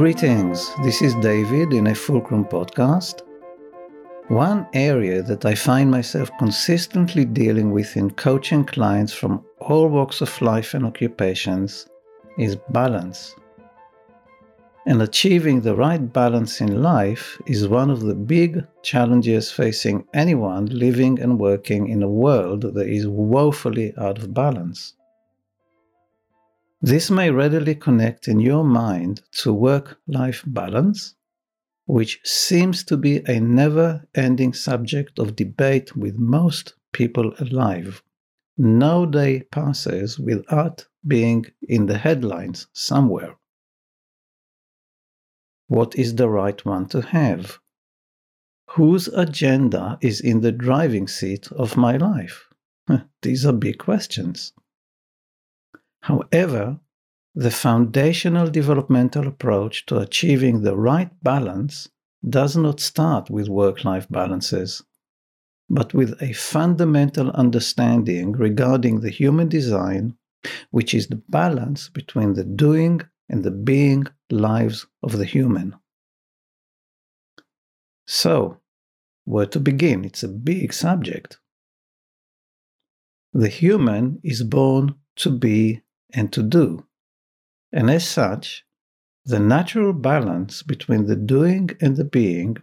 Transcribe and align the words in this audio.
Greetings, 0.00 0.74
this 0.82 1.02
is 1.02 1.14
David 1.16 1.74
in 1.74 1.88
a 1.88 1.94
Fulcrum 1.94 2.46
podcast. 2.46 3.20
One 4.28 4.66
area 4.72 5.20
that 5.20 5.44
I 5.44 5.54
find 5.54 5.90
myself 5.90 6.30
consistently 6.38 7.26
dealing 7.26 7.70
with 7.70 7.98
in 7.98 8.08
coaching 8.12 8.64
clients 8.64 9.12
from 9.12 9.44
all 9.58 9.88
walks 9.90 10.22
of 10.22 10.40
life 10.40 10.72
and 10.72 10.86
occupations 10.86 11.86
is 12.38 12.56
balance. 12.70 13.36
And 14.86 15.02
achieving 15.02 15.60
the 15.60 15.76
right 15.76 16.10
balance 16.10 16.62
in 16.62 16.82
life 16.82 17.38
is 17.44 17.68
one 17.68 17.90
of 17.90 18.00
the 18.00 18.14
big 18.14 18.66
challenges 18.82 19.52
facing 19.52 20.06
anyone 20.14 20.64
living 20.64 21.20
and 21.20 21.38
working 21.38 21.88
in 21.90 22.02
a 22.02 22.08
world 22.08 22.62
that 22.62 22.88
is 22.88 23.06
woefully 23.06 23.92
out 23.98 24.16
of 24.16 24.32
balance. 24.32 24.94
This 26.82 27.10
may 27.10 27.30
readily 27.30 27.74
connect 27.74 28.26
in 28.26 28.40
your 28.40 28.64
mind 28.64 29.20
to 29.42 29.52
work 29.52 29.98
life 30.06 30.42
balance, 30.46 31.14
which 31.84 32.20
seems 32.24 32.84
to 32.84 32.96
be 32.96 33.18
a 33.26 33.38
never 33.38 34.08
ending 34.14 34.54
subject 34.54 35.18
of 35.18 35.36
debate 35.36 35.94
with 35.94 36.16
most 36.18 36.74
people 36.92 37.34
alive. 37.38 38.02
No 38.56 39.04
day 39.04 39.42
passes 39.42 40.18
without 40.18 40.86
being 41.06 41.44
in 41.62 41.84
the 41.84 41.98
headlines 41.98 42.66
somewhere. 42.72 43.36
What 45.66 45.94
is 45.96 46.14
the 46.14 46.30
right 46.30 46.64
one 46.64 46.86
to 46.88 47.02
have? 47.02 47.58
Whose 48.70 49.08
agenda 49.08 49.98
is 50.00 50.20
in 50.20 50.40
the 50.40 50.52
driving 50.52 51.08
seat 51.08 51.52
of 51.52 51.76
my 51.76 51.98
life? 51.98 52.48
These 53.22 53.44
are 53.44 53.52
big 53.52 53.78
questions. 53.78 54.52
However, 56.02 56.80
the 57.34 57.50
foundational 57.50 58.50
developmental 58.50 59.28
approach 59.28 59.86
to 59.86 59.98
achieving 59.98 60.62
the 60.62 60.76
right 60.76 61.10
balance 61.22 61.88
does 62.28 62.56
not 62.56 62.80
start 62.80 63.30
with 63.30 63.48
work 63.48 63.84
life 63.84 64.08
balances, 64.10 64.82
but 65.68 65.94
with 65.94 66.20
a 66.20 66.32
fundamental 66.32 67.30
understanding 67.30 68.32
regarding 68.32 69.00
the 69.00 69.10
human 69.10 69.48
design, 69.48 70.16
which 70.70 70.92
is 70.94 71.06
the 71.06 71.22
balance 71.28 71.88
between 71.88 72.34
the 72.34 72.44
doing 72.44 73.00
and 73.28 73.44
the 73.44 73.50
being 73.50 74.06
lives 74.30 74.86
of 75.02 75.18
the 75.18 75.24
human. 75.24 75.76
So, 78.06 78.58
where 79.24 79.46
to 79.46 79.60
begin? 79.60 80.04
It's 80.04 80.24
a 80.24 80.28
big 80.28 80.72
subject. 80.72 81.38
The 83.32 83.48
human 83.48 84.18
is 84.24 84.42
born 84.42 84.96
to 85.16 85.30
be 85.30 85.82
and 86.12 86.32
to 86.32 86.42
do. 86.42 86.86
And 87.72 87.90
as 87.90 88.06
such, 88.06 88.64
the 89.24 89.38
natural 89.38 89.92
balance 89.92 90.62
between 90.62 91.06
the 91.06 91.16
doing 91.16 91.70
and 91.80 91.96
the 91.96 92.04
being 92.04 92.56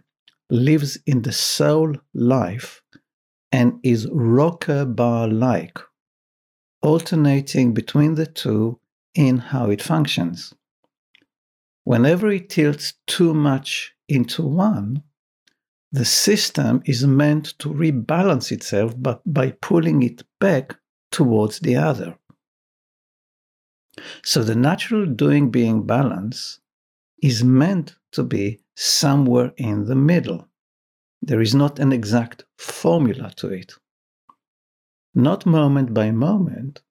lives 0.50 0.98
in 1.06 1.22
the 1.22 1.32
soul 1.32 1.94
life 2.14 2.82
and 3.52 3.78
is 3.82 4.08
rocker 4.10 4.84
bar 4.84 5.28
like, 5.28 5.78
alternating 6.82 7.72
between 7.74 8.14
the 8.14 8.26
two 8.26 8.78
in 9.14 9.38
how 9.38 9.70
it 9.70 9.82
functions. 9.82 10.52
Whenever 11.84 12.28
it 12.28 12.50
tilts 12.50 12.94
too 13.06 13.32
much 13.32 13.94
into 14.08 14.42
one, 14.42 15.02
the 15.90 16.04
system 16.04 16.82
is 16.84 17.06
meant 17.06 17.58
to 17.58 17.70
rebalance 17.70 18.52
itself 18.52 18.94
but 18.98 19.22
by 19.24 19.52
pulling 19.62 20.02
it 20.02 20.22
back 20.38 20.76
towards 21.10 21.60
the 21.60 21.76
other. 21.76 22.18
So 24.22 24.42
the 24.42 24.54
natural 24.54 25.06
doing 25.06 25.50
being 25.50 25.86
balance 25.86 26.60
is 27.22 27.42
meant 27.42 27.96
to 28.12 28.22
be 28.22 28.60
somewhere 28.76 29.52
in 29.56 29.86
the 29.86 29.96
middle. 29.96 30.48
There 31.22 31.40
is 31.40 31.54
not 31.54 31.78
an 31.78 31.92
exact 31.92 32.44
formula 32.56 33.32
to 33.36 33.48
it. 33.48 33.72
Not 35.14 35.46
moment 35.46 35.92
by 35.92 36.10
moment, 36.12 36.82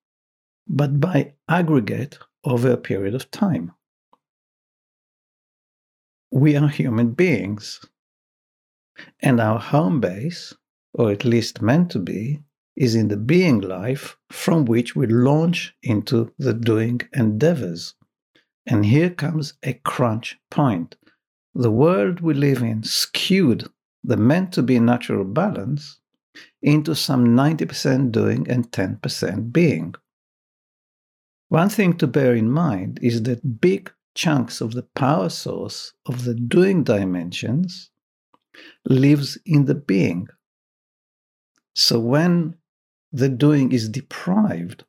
but 0.67 0.99
by 0.99 1.33
aggregate 1.47 2.17
over 2.43 2.71
a 2.71 2.77
period 2.77 3.15
of 3.15 3.31
time. 3.31 3.71
We 6.31 6.57
are 6.57 6.67
human 6.67 7.11
beings, 7.11 7.79
and 9.21 9.39
our 9.39 9.59
home 9.59 10.01
base, 10.01 10.53
or 10.93 11.11
at 11.11 11.23
least 11.23 11.61
meant 11.61 11.91
to 11.91 11.99
be, 11.99 12.41
is 12.77 12.93
in 12.93 13.07
the 13.07 13.17
being 13.17 13.59
life 13.59 14.15
from 14.29 14.63
which 14.65 14.95
we 14.95 15.07
launch 15.07 15.75
into 15.81 16.31
the 16.37 16.53
doing 16.53 17.01
endeavors. 17.13 17.95
And 18.67 18.85
here 18.85 19.09
comes 19.09 19.53
a 19.63 19.73
crunch 19.73 20.37
point. 20.51 20.95
The 21.55 21.71
world 21.71 22.21
we 22.21 22.35
live 22.35 22.61
in 22.61 22.83
skewed 22.83 23.67
the 24.03 24.15
meant 24.15 24.53
to 24.53 24.61
be 24.61 24.79
natural 24.79 25.23
balance 25.25 25.99
into 26.61 26.93
some 26.93 27.25
90% 27.35 28.11
doing 28.11 28.47
and 28.49 28.71
10% 28.71 29.51
being. 29.51 29.95
One 31.49 31.69
thing 31.69 31.97
to 31.97 32.07
bear 32.07 32.35
in 32.35 32.51
mind 32.51 32.99
is 33.01 33.23
that 33.23 33.59
big 33.59 33.91
chunks 34.13 34.61
of 34.61 34.73
the 34.73 34.83
power 34.95 35.29
source 35.29 35.93
of 36.05 36.25
the 36.25 36.35
doing 36.35 36.83
dimensions 36.83 37.89
lives 38.85 39.37
in 39.45 39.65
the 39.65 39.75
being. 39.75 40.27
So 41.73 41.99
when 41.99 42.56
the 43.11 43.29
doing 43.29 43.71
is 43.71 43.89
deprived 43.89 44.83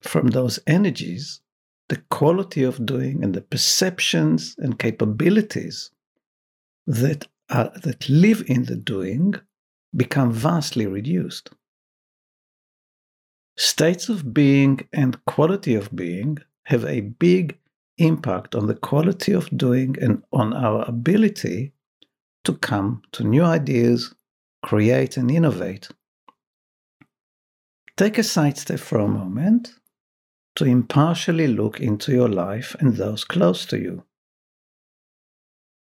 from 0.00 0.28
those 0.28 0.58
energies, 0.66 1.40
the 1.88 2.02
quality 2.10 2.62
of 2.62 2.84
doing 2.84 3.22
and 3.22 3.34
the 3.34 3.40
perceptions 3.40 4.54
and 4.58 4.78
capabilities 4.78 5.90
that 6.86 7.26
are, 7.50 7.70
that 7.82 8.08
live 8.08 8.42
in 8.46 8.64
the 8.64 8.76
doing 8.76 9.34
become 9.96 10.32
vastly 10.32 10.86
reduced. 10.86 11.50
States 13.56 14.08
of 14.08 14.32
being 14.32 14.80
and 14.92 15.24
quality 15.24 15.74
of 15.74 15.94
being 15.94 16.38
have 16.64 16.84
a 16.84 17.00
big 17.00 17.58
impact 17.96 18.54
on 18.54 18.66
the 18.66 18.74
quality 18.74 19.32
of 19.32 19.48
doing 19.56 19.96
and 20.00 20.22
on 20.32 20.52
our 20.52 20.84
ability 20.88 21.72
to 22.44 22.54
come 22.58 23.02
to 23.12 23.24
new 23.24 23.42
ideas, 23.42 24.14
create, 24.62 25.16
and 25.16 25.30
innovate 25.30 25.88
Take 27.98 28.16
a 28.16 28.22
sidestep 28.22 28.78
for 28.78 29.00
a 29.00 29.08
moment 29.08 29.74
to 30.54 30.64
impartially 30.64 31.48
look 31.48 31.80
into 31.80 32.12
your 32.12 32.28
life 32.28 32.76
and 32.78 32.94
those 32.94 33.24
close 33.24 33.66
to 33.66 33.76
you. 33.76 34.04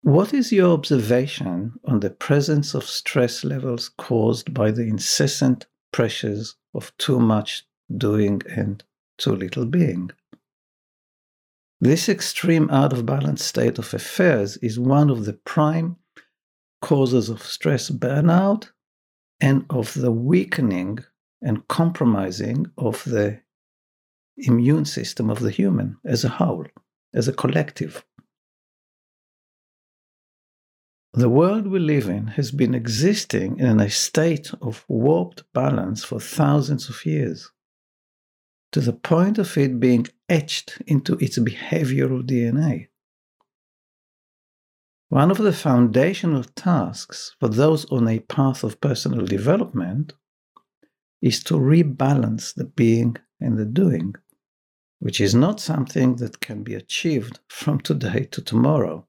What 0.03 0.33
is 0.33 0.53
your 0.53 0.73
observation 0.73 1.73
on 1.85 1.99
the 1.99 2.11
presence 2.11 2.75
of 2.75 2.85
stress 2.85 3.43
levels 3.43 3.89
caused 3.89 4.55
by 4.55 4.71
the 4.71 4.85
incessant 4.85 5.67
pressures 5.93 6.55
of 6.73 6.97
too 6.97 7.19
much 7.19 7.67
doing 7.97 8.41
and 8.49 8.85
too 9.19 9.35
little 9.35 9.67
being? 9.67 10.13
This 11.81 12.09
extreme 12.09 12.71
out 12.71 12.93
of 12.93 13.05
balance 13.05 13.45
state 13.45 13.81
of 13.81 13.93
affairs 13.93 14.59
is 14.59 14.79
one 14.79 15.11
of 15.11 15.25
the 15.25 15.33
prime 15.33 15.97
causes 16.81 17.29
of 17.29 17.43
stress 17.43 17.91
burnout 17.91 18.71
and 19.41 19.67
of 19.69 19.93
the 19.95 20.13
weakening 20.13 21.01
and 21.43 21.67
compromising 21.69 22.67
of 22.77 23.05
the 23.05 23.41
immune 24.37 24.85
system 24.85 25.31
of 25.31 25.41
the 25.41 25.51
human 25.51 25.97
as 26.05 26.25
a 26.25 26.29
whole, 26.29 26.67
as 27.15 27.29
a 27.29 27.33
collective. 27.33 28.05
The 31.15 31.31
world 31.31 31.67
we 31.67 31.79
live 31.79 32.09
in 32.09 32.27
has 32.27 32.51
been 32.51 32.75
existing 32.75 33.59
in 33.59 33.81
a 33.81 33.89
state 33.89 34.53
of 34.61 34.85
warped 34.87 35.45
balance 35.55 36.05
for 36.05 36.21
thousands 36.21 36.91
of 36.91 37.07
years, 37.07 37.51
to 38.73 38.81
the 38.81 38.93
point 38.93 39.39
of 39.39 39.57
it 39.57 39.81
being 39.81 40.07
etched 40.29 40.83
into 40.87 41.15
its 41.15 41.39
behavioral 41.39 42.23
DNA. 42.23 42.89
One 45.09 45.31
of 45.31 45.39
the 45.39 45.53
foundational 45.53 46.45
tasks 46.45 47.35
for 47.41 47.49
those 47.49 47.87
on 47.87 48.09
a 48.09 48.19
path 48.19 48.63
of 48.63 48.81
personal 48.81 49.25
development 49.25 50.13
is 51.23 51.43
to 51.45 51.55
rebalance 51.55 52.55
the 52.55 52.65
being 52.65 53.17
and 53.41 53.59
the 53.59 53.65
doing, 53.65 54.15
which 54.99 55.21
is 55.21 55.35
not 55.35 55.61
something 55.61 56.17
that 56.17 56.41
can 56.41 56.63
be 56.63 56.75
achieved 56.75 57.41
from 57.49 57.81
today 57.81 58.25
to 58.33 58.43
tomorrow. 58.43 59.07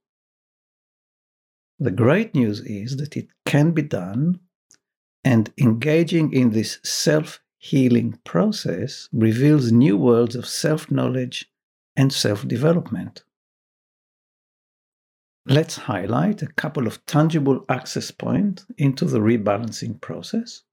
The 1.80 1.92
great 1.92 2.34
news 2.34 2.62
is 2.62 2.98
that 2.98 3.16
it 3.16 3.28
can 3.46 3.72
be 3.72 3.84
done, 3.84 4.40
and 5.24 5.54
engaging 5.58 6.34
in 6.34 6.52
this 6.52 6.80
self 6.84 7.40
healing 7.60 8.20
process 8.24 9.10
reveals 9.12 9.72
new 9.72 9.98
worlds 9.98 10.36
of 10.36 10.48
self 10.48 10.90
knowledge 10.90 11.52
and 11.96 12.12
self 12.12 12.48
development. 12.48 13.24
Let's 15.46 15.78
highlight 15.78 16.42
a 16.42 16.48
couple 16.48 16.88
of 16.88 17.06
tangible 17.06 17.64
access 17.70 18.12
points 18.12 18.66
into 18.78 19.06
the 19.06 19.20
rebalancing 19.20 20.02
process. 20.02 20.64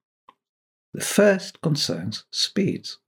The 0.95 1.01
first 1.01 1.59
concerns 1.59 2.23
speeds. 2.31 2.99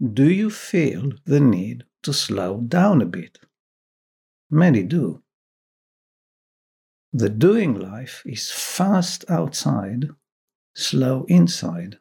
Do 0.00 0.30
you 0.30 0.48
feel 0.48 1.10
the 1.24 1.40
need 1.40 1.82
to 2.04 2.12
slow 2.12 2.60
down 2.60 3.02
a 3.02 3.04
bit? 3.04 3.40
Many 4.48 4.84
do. 4.84 5.24
The 7.12 7.30
doing 7.30 7.74
life 7.74 8.22
is 8.24 8.52
fast 8.52 9.24
outside, 9.28 10.10
slow 10.76 11.24
inside. 11.24 11.98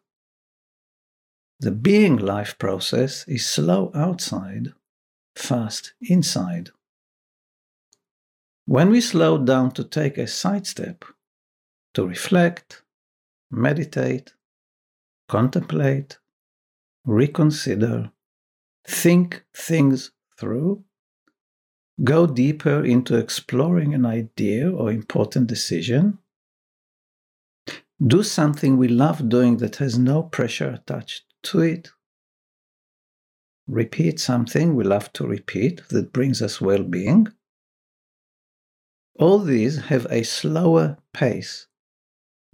The 1.60 1.72
being 1.72 2.18
life 2.18 2.60
process 2.60 3.28
is 3.28 3.48
slow 3.48 3.92
outside, 3.96 4.74
fast 5.36 5.94
inside. 6.02 6.70
When 8.66 8.92
we 8.92 9.02
slow 9.02 9.44
down 9.44 9.72
to 9.72 9.84
take 9.84 10.20
a 10.20 10.28
sidestep, 10.28 11.04
to 11.96 12.08
reflect, 12.08 12.84
meditate, 13.50 14.36
contemplate, 15.32 16.20
reconsider, 17.06 18.12
think 18.86 19.46
things 19.56 20.12
through, 20.38 20.84
go 22.04 22.28
deeper 22.28 22.84
into 22.84 23.16
exploring 23.16 23.94
an 23.94 24.06
idea 24.06 24.70
or 24.70 24.92
important 24.92 25.48
decision, 25.48 26.20
do 28.06 28.22
something 28.24 28.76
we 28.76 28.90
love 28.90 29.30
doing 29.30 29.56
that 29.56 29.78
has 29.78 29.98
no 29.98 30.22
pressure 30.22 30.72
attached 30.72 31.24
to 31.44 31.62
it, 31.62 31.92
repeat 33.68 34.20
something 34.20 34.76
we 34.76 34.84
love 34.84 35.14
to 35.14 35.26
repeat 35.26 35.82
that 35.92 36.12
brings 36.12 36.42
us 36.42 36.60
well 36.60 36.84
being. 36.84 37.26
All 39.18 39.40
these 39.40 39.78
have 39.86 40.06
a 40.10 40.24
slower 40.24 40.98
pace 41.14 41.68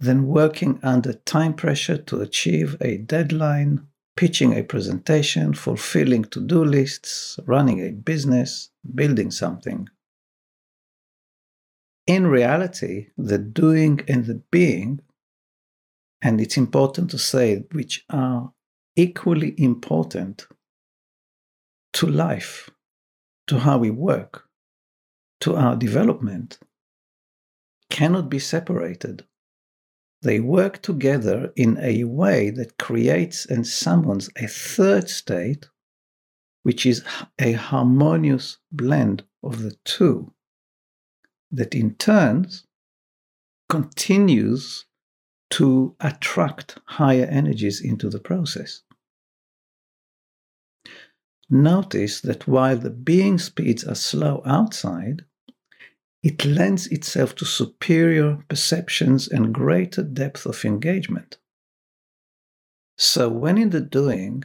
than 0.00 0.26
working 0.26 0.78
under 0.82 1.12
time 1.12 1.54
pressure 1.54 1.98
to 1.98 2.20
achieve 2.20 2.76
a 2.80 2.98
deadline 2.98 3.86
pitching 4.18 4.52
a 4.52 4.64
presentation, 4.64 5.54
fulfilling 5.54 6.24
to 6.24 6.40
do 6.40 6.64
lists, 6.64 7.38
running 7.46 7.78
a 7.78 7.92
business, 7.92 8.70
building 8.92 9.30
something. 9.30 9.88
In 12.04 12.26
reality, 12.26 13.10
the 13.16 13.38
doing 13.38 14.00
and 14.08 14.24
the 14.24 14.42
being, 14.50 15.00
and 16.20 16.40
it's 16.40 16.56
important 16.56 17.12
to 17.12 17.18
say, 17.18 17.64
which 17.70 18.04
are 18.10 18.52
equally 18.96 19.54
important 19.56 20.48
to 21.92 22.08
life, 22.08 22.70
to 23.46 23.60
how 23.60 23.78
we 23.78 23.90
work, 23.90 24.48
to 25.42 25.54
our 25.54 25.76
development, 25.76 26.58
cannot 27.88 28.28
be 28.28 28.40
separated. 28.40 29.24
They 30.22 30.40
work 30.40 30.82
together 30.82 31.52
in 31.54 31.78
a 31.78 32.04
way 32.04 32.50
that 32.50 32.78
creates 32.78 33.46
and 33.46 33.66
summons 33.66 34.28
a 34.36 34.48
third 34.48 35.08
state, 35.08 35.68
which 36.64 36.84
is 36.84 37.04
a 37.38 37.52
harmonious 37.52 38.58
blend 38.72 39.24
of 39.42 39.62
the 39.62 39.76
two, 39.84 40.34
that 41.52 41.74
in 41.74 41.94
turn 41.94 42.48
continues 43.68 44.86
to 45.50 45.94
attract 46.00 46.78
higher 46.86 47.26
energies 47.26 47.80
into 47.80 48.10
the 48.10 48.20
process. 48.20 48.82
Notice 51.48 52.20
that 52.22 52.46
while 52.46 52.76
the 52.76 52.90
being 52.90 53.38
speeds 53.38 53.84
are 53.84 53.94
slow 53.94 54.42
outside, 54.44 55.24
it 56.28 56.44
lends 56.44 56.86
itself 56.88 57.34
to 57.34 57.46
superior 57.46 58.44
perceptions 58.50 59.28
and 59.28 59.54
greater 59.54 60.02
depth 60.02 60.44
of 60.44 60.62
engagement. 60.62 61.38
So, 62.98 63.30
when 63.30 63.56
in 63.56 63.70
the 63.70 63.80
doing, 63.80 64.44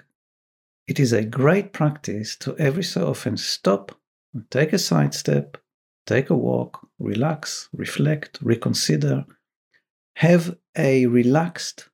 it 0.87 0.97
is 0.97 1.11
a 1.11 1.25
great 1.25 1.73
practice 1.73 2.37
to 2.37 2.55
every 2.57 2.85
so 2.85 3.09
often 3.09 3.35
stop 3.35 3.99
take 4.49 4.71
a 4.71 4.79
sidestep, 4.79 5.57
take 6.05 6.29
a 6.29 6.37
walk, 6.37 6.87
relax, 6.99 7.67
reflect, 7.73 8.39
reconsider, 8.41 9.25
have 10.15 10.55
a 10.77 11.05
relaxed, 11.07 11.89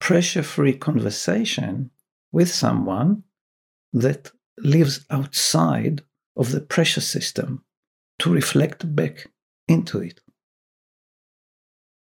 pressure 0.00 0.42
free 0.42 0.72
conversation 0.72 1.90
with 2.32 2.48
someone 2.48 3.24
that 3.92 4.32
lives 4.56 5.04
outside 5.10 6.00
of 6.34 6.50
the 6.50 6.62
pressure 6.62 7.02
system 7.02 7.62
to 8.22 8.32
reflect 8.32 8.94
back 8.94 9.26
into 9.66 9.98
it. 9.98 10.20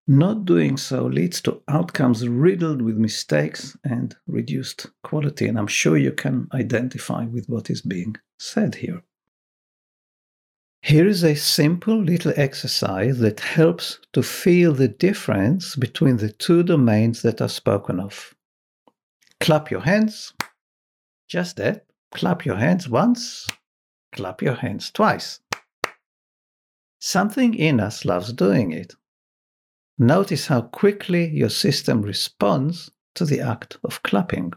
Not 0.08 0.46
doing 0.46 0.78
so 0.78 1.08
leads 1.08 1.42
to 1.42 1.64
outcomes 1.68 2.28
riddled 2.28 2.84
with 2.84 2.96
mistakes 2.96 3.76
and 3.84 4.16
reduced 4.28 4.86
quality, 5.04 5.48
and 5.48 5.58
I'm 5.58 5.66
sure 5.66 5.98
you 5.98 6.12
can 6.12 6.48
identify 6.54 7.26
with 7.26 7.50
what 7.50 7.72
is 7.72 7.82
being 7.82 8.18
said 8.38 8.76
here. 8.76 9.02
Here 10.84 11.08
is 11.08 11.24
a 11.24 11.34
simple 11.34 12.00
little 12.00 12.34
exercise 12.36 13.18
that 13.18 13.40
helps 13.40 14.00
to 14.14 14.22
feel 14.22 14.74
the 14.74 14.90
difference 14.90 15.76
between 15.76 16.18
the 16.18 16.32
two 16.32 16.62
domains 16.62 17.24
that 17.24 17.42
are 17.42 17.50
spoken 17.50 18.00
of. 18.00 18.36
Clap 19.40 19.72
your 19.72 19.82
hands, 19.82 20.34
just 21.28 21.58
that. 21.58 21.88
Clap 22.12 22.46
your 22.46 22.58
hands 22.58 22.88
once, 22.88 23.48
clap 24.14 24.44
your 24.44 24.56
hands 24.56 24.92
twice. 24.92 25.40
Something 27.04 27.56
in 27.56 27.80
us 27.80 28.06
loves 28.06 28.32
doing 28.32 28.72
it. 28.72 28.94
Notice 29.98 30.46
how 30.46 30.62
quickly 30.62 31.28
your 31.30 31.50
system 31.50 32.04
responds 32.04 32.92
to 33.16 33.26
the 33.26 33.42
act 33.42 33.78
of 33.84 34.04
clapping. 34.04 34.54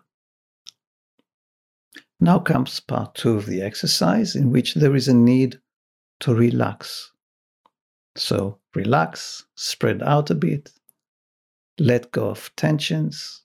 Now 2.20 2.38
comes 2.38 2.80
part 2.80 3.14
two 3.14 3.36
of 3.38 3.46
the 3.46 3.62
exercise, 3.62 4.36
in 4.36 4.50
which 4.50 4.74
there 4.74 4.94
is 4.94 5.08
a 5.08 5.14
need 5.14 5.58
to 6.20 6.34
relax. 6.34 7.12
So 8.14 8.58
relax, 8.74 9.46
spread 9.54 10.02
out 10.02 10.28
a 10.28 10.34
bit, 10.34 10.70
let 11.78 12.12
go 12.12 12.28
of 12.28 12.54
tensions. 12.56 13.42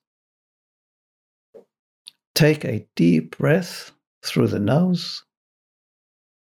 Take 2.35 2.65
a 2.65 2.85
deep 2.97 3.37
breath 3.37 3.93
through 4.25 4.47
the 4.47 4.59
nose. 4.59 5.23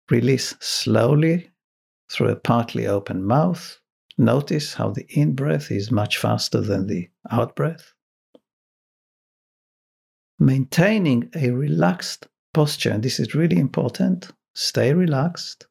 Release 0.09 0.55
slowly 0.59 1.50
through 2.13 2.29
a 2.29 2.36
partly 2.36 2.86
open 2.86 3.24
mouth. 3.24 3.79
Notice 4.17 4.75
how 4.75 4.91
the 4.91 5.05
in 5.10 5.34
breath 5.34 5.72
is 5.72 5.91
much 5.91 6.20
faster 6.20 6.62
than 6.62 6.86
the 6.86 7.10
out 7.32 7.55
breath. 7.55 7.93
Maintaining 10.39 11.32
a 11.36 11.50
relaxed 11.50 12.27
posture, 12.53 12.91
and 12.91 13.01
this 13.01 13.20
is 13.20 13.34
really 13.34 13.58
important. 13.58 14.29
Stay 14.53 14.93
relaxed. 14.93 15.65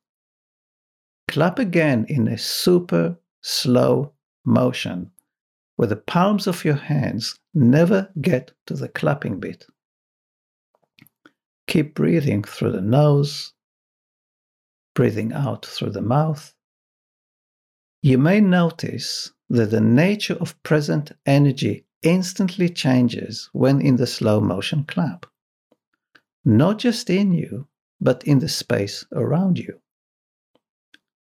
Clap 1.28 1.58
again 1.60 2.04
in 2.08 2.26
a 2.26 2.36
super 2.36 3.16
slow 3.42 4.12
motion 4.44 5.10
where 5.76 5.88
the 5.88 5.96
palms 5.96 6.46
of 6.46 6.64
your 6.64 6.74
hands 6.76 7.38
never 7.54 8.10
get 8.20 8.52
to 8.66 8.74
the 8.74 8.88
clapping 8.88 9.38
bit. 9.38 9.66
Keep 11.68 11.94
breathing 11.94 12.42
through 12.42 12.72
the 12.72 12.80
nose 12.80 13.52
breathing 14.94 15.32
out 15.32 15.64
through 15.64 15.90
the 15.90 16.02
mouth, 16.02 16.54
you 18.02 18.18
may 18.18 18.40
notice 18.40 19.32
that 19.48 19.70
the 19.70 19.80
nature 19.80 20.34
of 20.34 20.60
present 20.62 21.12
energy 21.24 21.86
instantly 22.02 22.68
changes 22.68 23.48
when 23.52 23.80
in 23.80 23.96
the 23.96 24.06
slow 24.06 24.40
motion 24.40 24.84
clap. 24.84 25.26
Not 26.44 26.78
just 26.78 27.08
in 27.08 27.32
you, 27.32 27.68
but 28.00 28.24
in 28.24 28.40
the 28.40 28.48
space 28.48 29.04
around 29.12 29.58
you. 29.58 29.80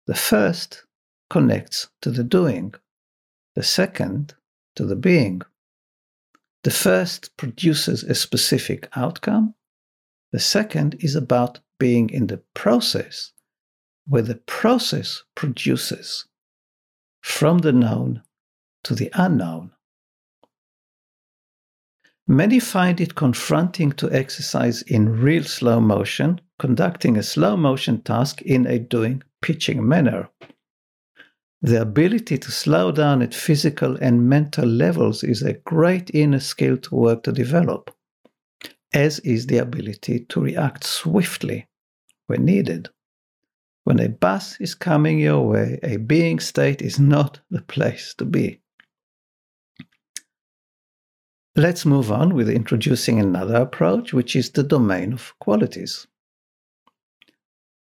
The 0.08 0.15
first 0.15 0.86
connects 1.30 1.89
to 2.01 2.12
the 2.12 2.24
doing, 2.24 2.74
the 3.56 3.63
second 3.63 4.36
to 4.75 4.86
the 4.86 4.96
being. 4.96 5.41
The 6.63 6.72
first 6.72 7.36
produces 7.38 8.03
a 8.03 8.15
specific 8.15 8.88
outcome, 8.96 9.56
the 10.32 10.39
second 10.39 10.96
is 11.00 11.15
about 11.15 11.60
being 11.77 12.10
in 12.10 12.27
the 12.27 12.41
process 12.53 13.34
where 14.12 14.22
the 14.22 14.36
process 14.36 15.24
produces 15.36 16.25
from 17.22 17.60
the 17.60 17.72
known 17.72 18.22
to 18.84 18.94
the 18.94 19.10
unknown. 19.13 19.72
Many 22.27 22.60
find 22.60 23.00
it 23.00 23.15
confronting 23.15 23.94
to 23.94 24.12
exercise 24.12 24.82
in 24.82 25.22
real 25.22 25.46
slow 25.46 25.80
motion, 25.80 26.41
conducting 26.60 27.15
a 27.15 27.24
slow 27.24 27.56
motion 27.56 28.01
task 28.01 28.41
in 28.41 28.68
a 28.68 28.80
doing 28.80 29.24
pitching 29.41 29.88
manner. 29.88 30.27
The 31.62 31.82
ability 31.82 32.38
to 32.39 32.51
slow 32.51 32.91
down 32.91 33.22
at 33.22 33.34
physical 33.34 33.96
and 34.01 34.27
mental 34.27 34.68
levels 34.68 35.24
is 35.24 35.41
a 35.41 35.53
great 35.53 36.12
inner 36.13 36.41
skill 36.41 36.75
to 36.75 36.96
work 36.96 37.24
to 37.24 37.32
develop, 37.32 37.96
as 38.94 39.20
is 39.20 39.48
the 39.48 39.60
ability 39.60 40.25
to 40.27 40.41
react 40.41 40.84
swiftly 40.84 41.70
when 42.27 42.44
needed. 42.44 42.89
When 43.83 44.00
a 44.00 44.09
bus 44.09 44.59
is 44.59 44.75
coming 44.75 45.19
your 45.19 45.47
way, 45.47 45.79
a 45.81 45.97
being 45.97 46.39
state 46.39 46.81
is 46.81 47.00
not 47.00 47.39
the 47.50 47.61
place 47.61 48.13
to 48.19 48.25
be. 48.25 48.61
Let's 51.55 51.85
move 51.85 52.11
on 52.11 52.33
with 52.33 52.50
introducing 52.50 53.19
another 53.19 53.55
approach, 53.55 54.13
which 54.13 54.35
is 54.35 54.51
the 54.51 54.63
domain 54.63 55.11
of 55.13 55.33
qualities. 55.39 56.07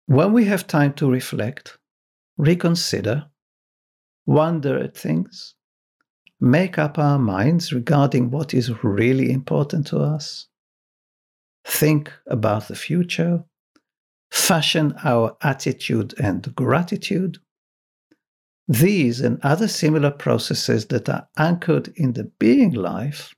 When 0.06 0.32
we 0.32 0.46
have 0.46 0.68
time 0.68 0.94
to 0.96 1.10
reflect, 1.10 1.78
reconsider, 2.38 3.26
wonder 4.26 4.78
at 4.78 4.96
things, 4.96 5.56
make 6.40 6.78
up 6.78 7.00
our 7.00 7.18
minds 7.18 7.74
regarding 7.74 8.30
what 8.30 8.54
is 8.54 8.84
really 8.84 9.32
important 9.32 9.88
to 9.88 10.00
us, 10.00 10.48
think 11.66 12.14
about 12.28 12.68
the 12.68 12.76
future, 12.76 13.44
fashion 14.32 14.94
our 15.04 15.36
attitude 15.42 16.14
and 16.20 16.54
gratitude. 16.56 17.38
These 18.68 19.22
and 19.22 19.40
other 19.44 19.68
similar 19.68 20.12
processes 20.12 20.88
that 20.88 21.08
are 21.08 21.28
anchored 21.38 21.90
in 21.96 22.14
the 22.14 22.26
being 22.26 22.74
life 22.74 23.34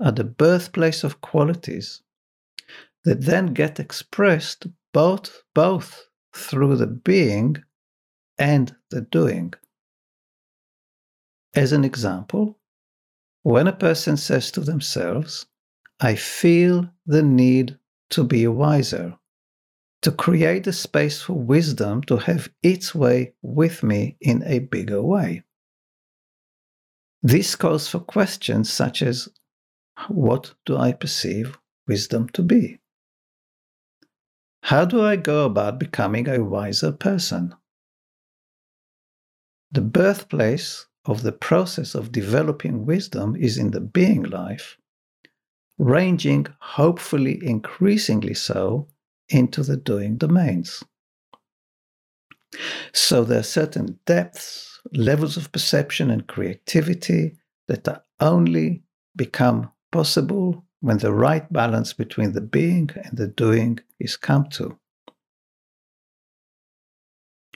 are 0.00 0.12
the 0.12 0.24
birthplace 0.24 1.04
of 1.04 1.20
qualities 1.20 2.02
that 3.04 3.22
then 3.22 3.54
get 3.54 3.78
expressed 3.78 4.66
both, 4.92 5.42
both 5.54 6.08
through 6.34 6.76
the 6.76 6.86
being 6.86 7.56
and 8.38 8.74
the 8.90 9.02
doing. 9.02 9.54
As 11.54 11.72
an 11.72 11.84
example, 11.84 12.58
when 13.42 13.68
a 13.68 13.72
person 13.72 14.16
says 14.16 14.50
to 14.52 14.60
themselves, 14.60 15.46
I 16.00 16.16
feel 16.16 16.90
the 17.06 17.22
need 17.22 17.78
to 18.10 18.24
be 18.24 18.46
wiser, 18.46 19.16
to 20.04 20.12
create 20.12 20.66
a 20.66 20.72
space 20.72 21.22
for 21.22 21.32
wisdom 21.32 22.02
to 22.02 22.18
have 22.18 22.50
its 22.62 22.94
way 22.94 23.32
with 23.40 23.82
me 23.82 24.18
in 24.20 24.42
a 24.44 24.58
bigger 24.58 25.00
way. 25.00 25.42
This 27.22 27.56
calls 27.56 27.88
for 27.88 28.00
questions 28.00 28.70
such 28.70 29.00
as 29.00 29.30
What 30.08 30.52
do 30.66 30.76
I 30.76 30.92
perceive 30.92 31.56
wisdom 31.88 32.28
to 32.34 32.42
be? 32.42 32.80
How 34.64 34.84
do 34.84 35.02
I 35.02 35.16
go 35.16 35.46
about 35.46 35.80
becoming 35.80 36.28
a 36.28 36.44
wiser 36.44 36.92
person? 36.92 37.54
The 39.72 39.80
birthplace 39.80 40.84
of 41.06 41.22
the 41.22 41.32
process 41.32 41.94
of 41.94 42.12
developing 42.12 42.84
wisdom 42.84 43.36
is 43.36 43.56
in 43.56 43.70
the 43.70 43.80
being 43.80 44.24
life, 44.24 44.76
ranging 45.78 46.46
hopefully 46.60 47.42
increasingly 47.42 48.34
so 48.34 48.88
into 49.28 49.62
the 49.62 49.76
doing 49.76 50.16
domains. 50.16 50.82
So 52.92 53.24
there 53.24 53.40
are 53.40 53.44
certain 53.44 53.98
depths, 54.06 54.80
levels 54.92 55.36
of 55.36 55.50
perception 55.52 56.10
and 56.10 56.26
creativity 56.26 57.36
that 57.68 57.88
are 57.88 58.04
only 58.20 58.82
become 59.16 59.70
possible 59.90 60.64
when 60.80 60.98
the 60.98 61.12
right 61.12 61.50
balance 61.52 61.92
between 61.92 62.32
the 62.32 62.40
being 62.40 62.90
and 62.94 63.16
the 63.16 63.26
doing 63.26 63.80
is 63.98 64.16
come 64.16 64.48
to. 64.50 64.78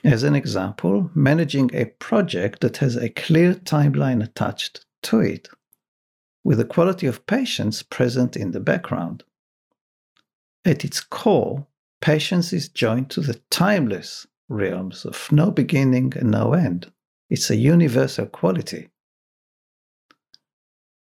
As 0.03 0.23
an 0.23 0.33
example, 0.33 1.11
managing 1.13 1.69
a 1.73 1.85
project 1.85 2.61
that 2.61 2.77
has 2.77 2.95
a 2.95 3.09
clear 3.09 3.53
timeline 3.53 4.23
attached 4.23 4.85
to 5.03 5.19
it, 5.19 5.49
with 6.43 6.59
a 6.59 6.65
quality 6.65 7.05
of 7.05 7.25
patience 7.27 7.83
present 7.83 8.35
in 8.35 8.51
the 8.51 8.61
background. 8.61 9.23
At 10.69 10.85
its 10.85 10.99
core, 10.99 11.65
patience 11.99 12.53
is 12.53 12.69
joined 12.69 13.09
to 13.09 13.21
the 13.21 13.41
timeless 13.49 14.27
realms 14.49 15.03
of 15.03 15.31
no 15.31 15.49
beginning 15.49 16.13
and 16.15 16.29
no 16.29 16.53
end. 16.53 16.91
It's 17.27 17.49
a 17.49 17.55
universal 17.55 18.27
quality. 18.27 18.91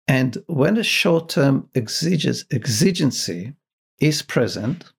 And 0.08 0.38
when 0.48 0.78
a 0.78 0.84
short 0.84 1.28
term 1.28 1.70
exigency 1.75 3.54
is 4.00 4.22
present, 4.22 4.94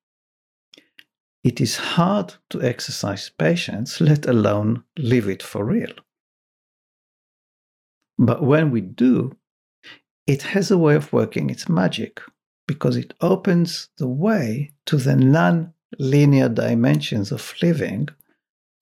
it 1.43 1.59
is 1.59 1.76
hard 1.79 2.35
to 2.50 2.61
exercise 2.61 3.31
patience, 3.31 3.99
let 3.99 4.26
alone 4.26 4.85
live 4.99 5.26
it 5.26 5.43
for 5.43 5.64
real. 5.64 5.95
But 8.19 8.43
when 8.43 8.71
we 8.71 8.83
do, 8.83 9.38
it 10.26 10.43
has 10.43 10.71
a 10.71 10.76
way 10.76 10.97
of 10.97 11.14
working 11.14 11.49
its 11.49 11.67
magic 11.67 12.21
because 12.71 12.97
it 12.97 13.12
opens 13.21 13.89
the 13.99 14.07
way 14.07 14.71
to 14.87 14.97
the 14.97 15.17
non 15.17 15.75
linear 15.99 16.49
dimensions 16.49 17.33
of 17.33 17.53
living 17.61 18.09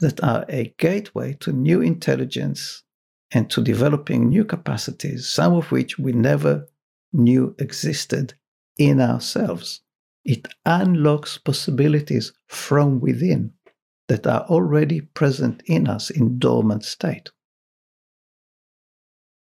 that 0.00 0.22
are 0.22 0.44
a 0.50 0.74
gateway 0.76 1.34
to 1.40 1.52
new 1.52 1.80
intelligence 1.80 2.82
and 3.30 3.48
to 3.48 3.62
developing 3.62 4.28
new 4.28 4.44
capacities, 4.44 5.26
some 5.26 5.54
of 5.54 5.72
which 5.72 5.98
we 5.98 6.12
never 6.12 6.68
knew 7.14 7.54
existed 7.58 8.34
in 8.76 9.00
ourselves. 9.00 9.80
It 10.22 10.48
unlocks 10.66 11.38
possibilities 11.38 12.34
from 12.46 13.00
within 13.00 13.54
that 14.08 14.26
are 14.26 14.42
already 14.50 15.00
present 15.00 15.62
in 15.64 15.88
us 15.88 16.10
in 16.10 16.38
dormant 16.38 16.84
state. 16.84 17.30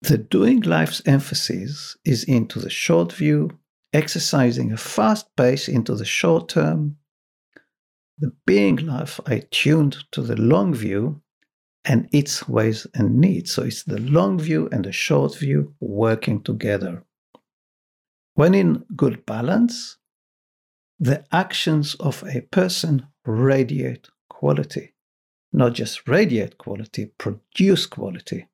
The 0.01 0.17
doing 0.17 0.63
life's 0.63 1.03
emphasis 1.05 1.99
is 2.07 2.25
into 2.25 2.59
the 2.59 2.71
short 2.71 3.13
view, 3.13 3.59
exercising 3.93 4.73
a 4.73 4.77
fast 4.77 5.35
pace 5.37 5.69
into 5.69 5.95
the 5.95 6.05
short 6.05 6.49
term. 6.49 6.97
The 8.19 8.33
being 8.47 8.77
life 8.77 9.21
I 9.27 9.43
tuned 9.51 10.05
to 10.13 10.23
the 10.23 10.37
long 10.37 10.75
view 10.75 11.23
and 11.85 12.09
its 12.13 12.49
ways 12.49 12.87
and 12.95 13.19
needs. 13.19 13.53
So 13.53 13.63
it's 13.63 13.85
the 13.85 14.01
long 14.01 14.39
view 14.39 14.69
and 14.71 14.85
the 14.85 14.93
short 14.93 15.37
view 15.39 15.75
working 15.81 16.43
together. 16.43 17.05
When 18.35 18.55
in 18.55 18.85
good 18.95 19.25
balance, 19.27 19.97
the 20.99 21.25
actions 21.33 21.95
of 21.95 22.23
a 22.25 22.43
person 22.43 23.07
radiate 23.25 24.09
quality. 24.29 24.95
Not 25.53 25.73
just 25.73 26.07
radiate 26.07 26.59
quality, 26.59 27.07
produce 27.19 27.87
quality. 27.87 28.47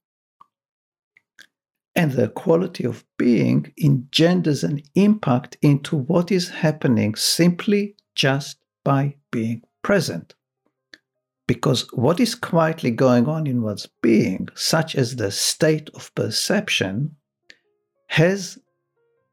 And 1.96 2.12
the 2.12 2.28
quality 2.28 2.84
of 2.84 3.04
being 3.16 3.72
engenders 3.82 4.62
an 4.62 4.82
impact 4.94 5.56
into 5.62 5.96
what 5.96 6.30
is 6.30 6.50
happening 6.50 7.14
simply 7.14 7.96
just 8.14 8.58
by 8.84 9.16
being 9.32 9.62
present. 9.82 10.34
Because 11.46 11.86
what 11.92 12.20
is 12.20 12.34
quietly 12.34 12.90
going 12.90 13.26
on 13.26 13.46
in 13.46 13.62
one's 13.62 13.88
being, 14.02 14.48
such 14.54 14.94
as 14.94 15.16
the 15.16 15.30
state 15.30 15.88
of 15.94 16.14
perception, 16.14 17.16
has 18.08 18.58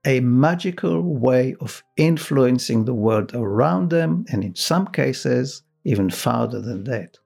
a 0.05 0.19
magical 0.21 1.01
way 1.01 1.55
of 1.59 1.83
influencing 1.97 2.85
the 2.85 2.93
world 2.93 3.31
around 3.33 3.89
them, 3.89 4.25
and 4.31 4.43
in 4.43 4.55
some 4.55 4.87
cases, 4.87 5.63
even 5.83 6.09
farther 6.09 6.61
than 6.61 6.83
that. 6.85 7.17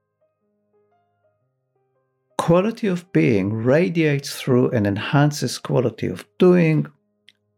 Quality 2.48 2.88
of 2.88 3.12
being 3.12 3.52
radiates 3.52 4.40
through 4.40 4.72
and 4.72 4.88
enhances 4.88 5.58
quality 5.58 6.08
of 6.08 6.26
doing. 6.40 6.88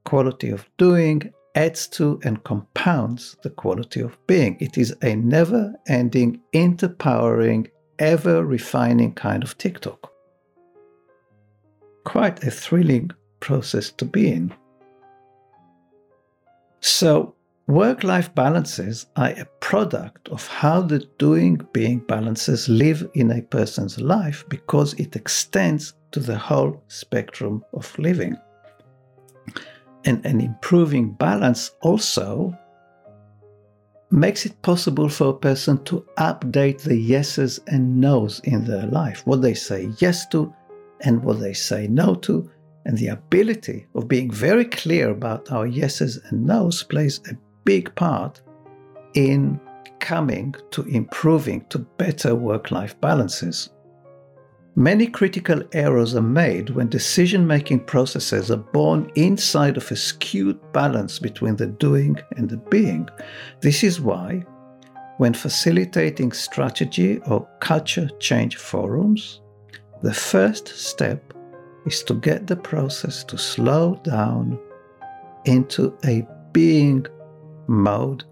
Quality 0.04 0.50
of 0.50 0.68
doing 0.80 1.32
adds 1.54 1.88
to 1.90 2.20
and 2.24 2.44
compounds 2.44 3.38
the 3.44 3.52
quality 3.52 4.02
of 4.02 4.18
being. 4.26 4.58
It 4.60 4.80
is 4.80 4.96
a 5.04 5.16
never 5.16 5.76
ending, 5.88 6.42
interpowering, 6.54 7.68
ever 8.00 8.44
refining 8.44 9.14
kind 9.14 9.44
of 9.44 9.56
tick-tock. 9.60 10.12
Quite 12.04 12.44
a 12.44 12.50
thrilling 12.50 13.12
process 13.42 13.92
to 13.92 14.06
be 14.06 14.32
in. 14.32 14.52
So, 16.82 17.36
work 17.70 18.04
life 18.04 18.34
balances 18.34 19.06
are 19.16 19.30
a 19.30 19.46
product 19.60 20.28
of 20.30 20.46
how 20.48 20.82
the 20.82 21.00
doing 21.20 21.56
being 21.72 22.00
balances 22.00 22.68
live 22.68 23.08
in 23.14 23.32
a 23.32 23.42
person's 23.44 24.02
life 24.02 24.44
because 24.50 24.94
it 24.96 25.16
extends 25.16 25.94
to 26.12 26.20
the 26.20 26.38
whole 26.38 26.84
spectrum 26.88 27.64
of 27.74 27.98
living 28.00 28.36
and 30.06 30.26
an 30.26 30.42
improving 30.42 31.12
balance 31.12 31.72
also 31.82 32.58
makes 34.12 34.46
it 34.46 34.60
possible 34.62 35.10
for 35.10 35.30
a 35.30 35.34
person 35.34 35.84
to 35.84 36.06
update 36.18 36.82
the 36.82 36.98
yeses 36.98 37.60
and 37.68 38.00
nos 38.00 38.40
in 38.40 38.66
their 38.66 38.88
life, 38.88 39.22
what 39.26 39.42
they 39.42 39.54
say 39.54 39.90
yes 40.00 40.28
to 40.28 40.54
and 41.02 41.24
what 41.24 41.40
they 41.40 41.54
say 41.54 41.88
no 41.88 42.16
to. 42.16 42.50
And 42.86 42.98
the 42.98 43.10
ability 43.10 43.86
of 43.94 44.08
being 44.08 44.32
very 44.32 44.66
clear 44.66 45.12
about 45.12 45.52
our 45.52 45.68
yeses 45.68 46.18
and 46.30 46.46
nos 46.46 46.82
plays 46.82 47.20
a 47.30 47.36
big 47.66 47.94
part 47.96 48.42
in 49.14 49.60
coming 50.00 50.56
to 50.72 50.84
improving 50.84 51.66
to 51.70 51.80
better 51.80 52.36
work 52.36 52.72
life 52.72 53.00
balances. 53.02 53.70
Many 54.76 55.08
critical 55.08 55.62
errors 55.74 56.16
are 56.16 56.22
made 56.22 56.70
when 56.70 56.88
decision 56.88 57.46
making 57.46 57.82
processes 57.82 58.50
are 58.50 58.58
born 58.58 59.12
inside 59.16 59.76
of 59.76 59.92
a 59.92 59.96
skewed 59.96 60.58
balance 60.72 61.20
between 61.20 61.58
the 61.58 61.68
doing 61.68 62.18
and 62.38 62.50
the 62.50 62.58
being. 62.58 63.10
This 63.60 63.84
is 63.84 64.00
why, 64.00 64.46
when 65.18 65.34
facilitating 65.34 66.32
strategy 66.32 67.20
or 67.28 67.46
culture 67.60 68.10
change 68.20 68.56
forums, 68.56 69.42
the 70.02 70.14
first 70.14 70.70
step 70.70 71.34
is 71.86 72.02
to 72.04 72.14
get 72.14 72.48
the 72.48 72.56
process 72.56 73.24
to 73.26 73.38
slow 73.38 74.00
down 74.04 74.58
into 75.44 75.98
a 76.06 76.26
being 76.54 77.06
mode, 77.70 78.26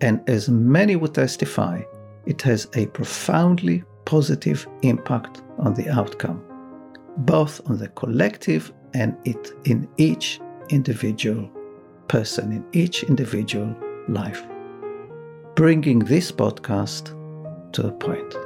and 0.00 0.26
as 0.28 0.48
many 0.48 0.96
would 0.96 1.14
testify, 1.14 1.82
it 2.24 2.40
has 2.42 2.68
a 2.74 2.86
profoundly 2.86 3.84
positive 4.04 4.66
impact 4.82 5.42
on 5.58 5.74
the 5.74 5.88
outcome, 5.90 6.42
both 7.18 7.60
on 7.68 7.78
the 7.78 7.88
collective 7.88 8.72
and 8.94 9.16
it 9.24 9.52
in 9.64 9.88
each 9.96 10.40
individual 10.70 11.50
person, 12.08 12.52
in 12.52 12.64
each 12.72 13.02
individual 13.04 13.74
life. 14.08 14.46
Bringing 15.56 15.98
this 16.00 16.30
podcast 16.30 17.12
to 17.72 17.88
a 17.88 17.92
point. 17.92 18.45